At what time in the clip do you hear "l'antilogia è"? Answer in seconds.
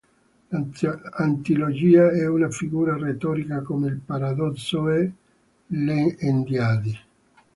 0.49-2.25